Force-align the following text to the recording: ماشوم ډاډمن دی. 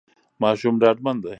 ماشوم 0.41 0.75
ډاډمن 0.81 1.15
دی. 1.23 1.29